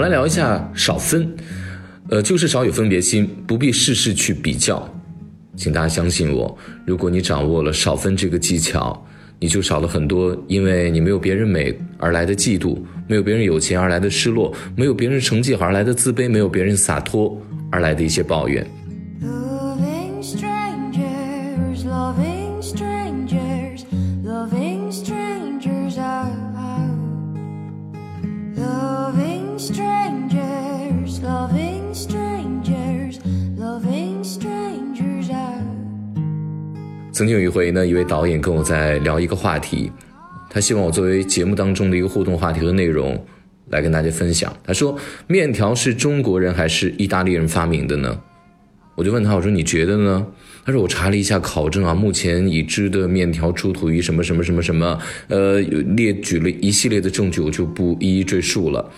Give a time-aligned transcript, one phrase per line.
[0.00, 1.30] 我们来聊一下少分，
[2.08, 4.82] 呃，就是少有分别心，不必事事去比较。
[5.56, 9.06] 请大家相信我，如果你掌握了少分这个技巧，
[9.38, 17.38] 你就少了很多因为你没有别人美而来的嫉妒，没有别人有钱而来的失落，没有别人成绩而来的自卑，没有别人洒脱
[17.70, 18.66] 而来的一些抱怨。
[37.12, 39.90] 曾经有一回呢，一位导演跟我在聊一个话题，
[40.48, 43.20] 他希望我作为节目当中的一个互动话题和内容
[43.68, 44.56] 来跟大家分享。
[44.64, 44.96] 他说
[45.26, 48.20] ：“面条是中国人还是意大利人发明的呢？”
[48.94, 50.24] 我就问他，我说：“你觉得呢？”
[50.64, 54.96] 他说：“我查了一下考证啊，目前已知的面条出土于什么什么什么什么，
[55.28, 58.88] 呃，列举了一系列的证据，我就不一一赘述了。”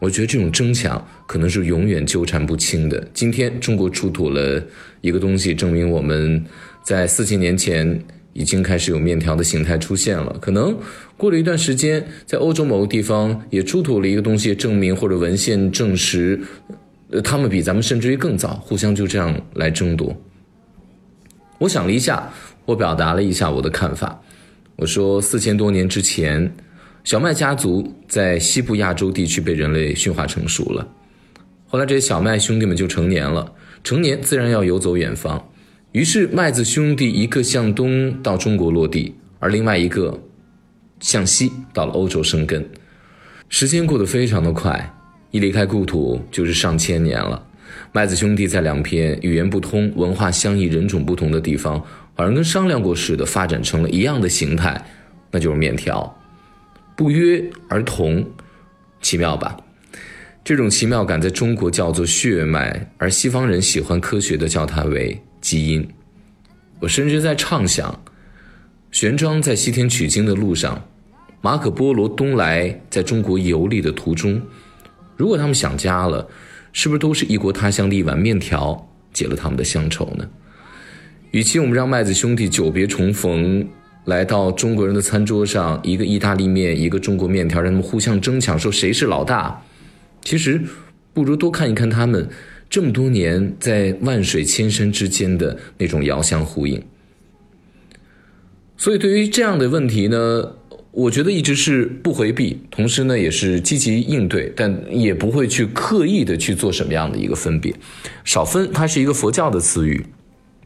[0.00, 3.08] 我觉得这种争抢可能是永远纠缠不清的。
[3.14, 4.62] 今天中国出土了
[5.00, 6.44] 一个东西，证明我们
[6.84, 8.00] 在四千年前
[8.34, 10.36] 已经开始有面条的形态出现了。
[10.40, 10.76] 可能
[11.16, 16.38] 过了一段时间，在欧洲某个地方也出土了一个东西，证明或者文献证实，
[17.10, 20.14] 呃，他们比咱们甚至于更早，互相就这样来争夺。
[21.58, 22.30] 我想了一下，
[22.66, 24.20] 我表达了一下我的看法。
[24.76, 26.54] 我说，四千多年之前，
[27.04, 30.86] 小麦家族在西部亚洲地区被人类驯化成熟了。
[31.66, 33.50] 后来这些小麦兄弟们就成年了，
[33.82, 35.42] 成年自然要游走远方。
[35.94, 40.20] 于是麦子兄弟一个向东到中国落地，而另外一个
[40.98, 42.68] 向西到了欧洲生根。
[43.48, 44.92] 时间过得非常的快，
[45.30, 47.40] 一离开故土就是上千年了。
[47.92, 51.80] 麦子兄弟在两片语言不通、文化相异、人种不同的地方，
[52.14, 54.84] 好像跟商量过似的，发展成了一样的形态，
[55.30, 56.12] 那就是面条。
[56.96, 58.28] 不约而同，
[59.00, 59.56] 奇妙吧？
[60.42, 65.86] 这种奇妙感在中国叫做血脉，而西方人喜欢科学的叫它为基因。
[66.80, 68.02] 我甚至在畅想，
[68.90, 70.82] 玄奘在西天取经的路上，
[71.42, 74.40] 马可波罗东来在中国游历的途中，
[75.18, 76.26] 如果他们想家了，
[76.72, 80.26] 是不是都是异国他乡的一碗面条解了他们的乡愁呢？
[81.30, 83.68] 与其我们让麦子兄弟久别重逢，
[84.06, 89.62] 来到中国人的餐桌上，一个意大利面，一个中国面条，让他们互相争抢，说谁是老大，
[90.22, 90.62] 其实
[91.12, 92.28] 不如多看一看他们
[92.74, 96.82] 这么多年在万水千山之间的那种遥相呼应。
[98.76, 100.56] 所以，对于这样的问题呢，
[100.90, 107.72] 我觉得一直是不回避，同时呢，也是积极应对，但也不会去刻意的去做什么样的一个分别。
[108.24, 110.04] 少分，它是一个佛教的词语。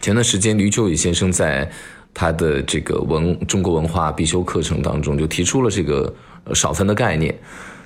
[0.00, 1.70] 前段时间，吕秋雨先生在
[2.14, 6.14] 他的这个文中国文化必修课程当中就提出了这个
[6.54, 7.38] 少分的概念。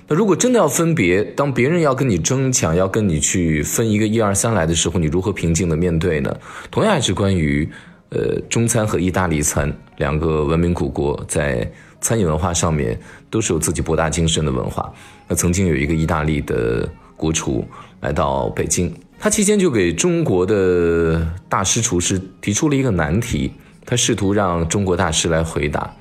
[0.07, 6.37] 那如果真的要分别，当别人要跟你争抢，要跟你去分一个一二三来的时候，你如何平静的面对呢？
[6.71, 7.69] 同样也是关于。
[8.11, 11.69] 呃，中餐和意大利餐两个文明古国，在
[12.01, 12.97] 餐饮文化上面
[13.29, 14.93] 都是有自己博大精深的文化。
[15.27, 17.67] 那曾经有一个意大利的国厨
[18.03, 23.53] 来到北京，他期间就给中国的大师厨师提出了一个难题，
[23.85, 25.93] 他试图让中国大师来回答。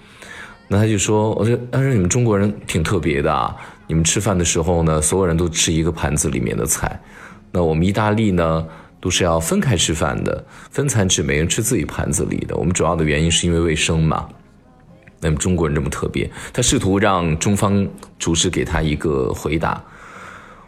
[0.67, 3.55] 那他就说：“我说，他说你们中国人挺特别的啊，
[3.87, 6.99] 你们吃饭的时候呢，所有人都吃一个盘子里面的菜。
[7.51, 8.65] 那我们意大利呢？”
[9.03, 12.55] 都是要分开吃饭的，分餐制，每人吃自己盘子里的。
[12.55, 14.29] 我们主要的原因是因为卫生嘛。
[15.19, 17.85] 那么中国人这么特别，他试图让中方
[18.17, 19.83] 厨师给他一个回答。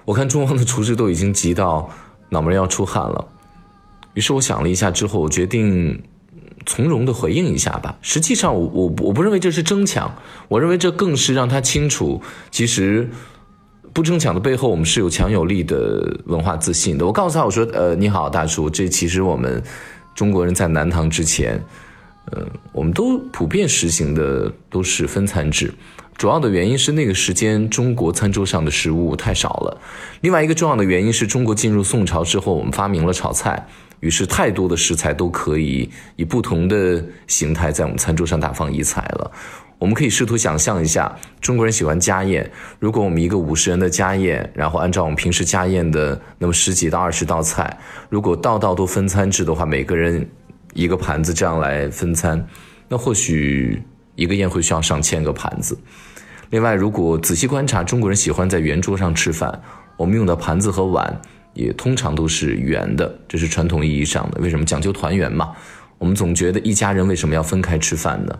[0.04, 1.90] 我看中方的厨师都已经急到
[2.28, 3.25] 脑门要出汗了。
[4.16, 6.04] 于是我想了一下之后，我决定
[6.66, 7.98] 从容的回应一下吧。
[8.02, 10.16] 实际上，我我我不认为这是争抢，
[10.48, 12.22] 我认为这更是让他清楚，
[12.52, 13.09] 其实。
[13.94, 17.06] 不争抢的背后，我们是有强有力的文化自信的。
[17.06, 19.64] 我告诉他，我说：“呃，你好，大叔，这其实我们
[20.14, 21.58] 中国人在南唐之前，
[22.30, 25.74] 呃，我们都普遍实行的都是分餐制。
[26.18, 29.81] 主要的原因是那个时间中国餐桌上的食物太少了。
[30.22, 33.68] 另外一个重要的原因是中国进入宋朝之后，我们发明了炒菜，
[34.00, 39.31] 于是太多的食材都可以以不同的形态在我们餐桌上大放异彩了。”
[39.78, 42.50] 我们可以试图想象一下，中国人喜欢家宴。
[42.80, 47.78] 如果我们一个五十人的家宴，然后按照我们平时家宴的那么十几到二十道菜，
[48.10, 50.25] 如果道道都分餐制的话，每个人
[50.74, 52.48] 一个盘子这样来分餐，
[52.88, 53.84] 那或许
[54.16, 55.78] 一个宴会需要上千个盘子。
[56.50, 59.62] 另外，如果仔细观察，中国人喜欢在圆桌上吃饭，
[59.97, 61.21] 我们用的盘子和碗
[61.53, 64.39] 也通常都是圆的，这是传统意义上的。
[64.42, 65.51] 为什么讲究团圆嘛？
[65.97, 68.38] 我们总觉得一家人为什么要分开吃饭呢？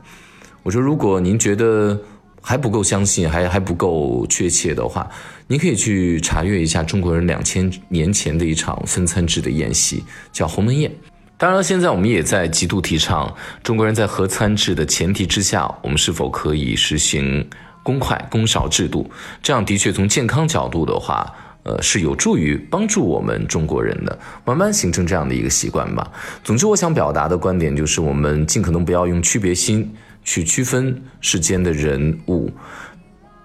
[0.63, 2.00] 我说，如果您觉得
[2.42, 5.10] 还不够相信，还还不够确切的话，
[5.48, 10.92] 您可以去查阅一下中国人两千年前的一场分餐制的宴席，叫鸿门宴。
[11.38, 17.48] 当然了，现在我们也在极度提倡中国人在合餐制的前提之下，我们是否可以实行
[17.86, 19.08] 公筷公勺制度？
[19.44, 26.12] 这样的确从健康角度的话，呃，是有助于帮助我们中国人的慢慢形成这样的一个习惯吧。
[26.44, 29.94] 总之，我想表达的观点就是，我们尽可能不要用区别心
[30.24, 32.52] 去区分世间的人物。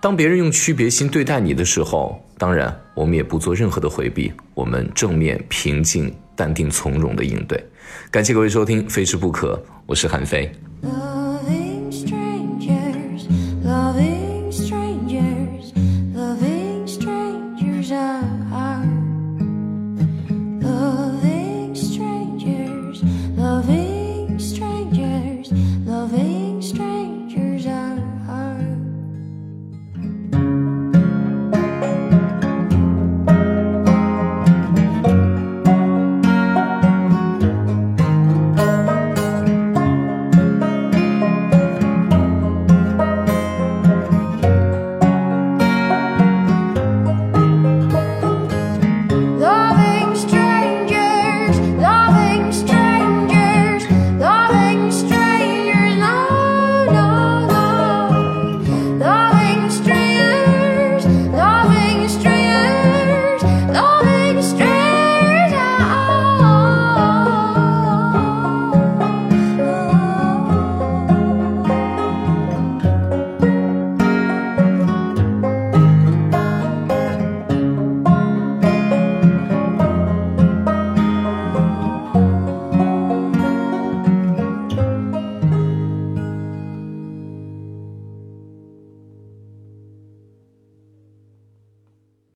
[0.00, 7.62] 当别人用区别心对待你的时候，当然我们也不做任何的回避，我们正面、平静、淡定、从容的应对。
[8.10, 9.54] 感谢各位收听《非吃不可》，
[9.84, 10.50] 我是韩飞。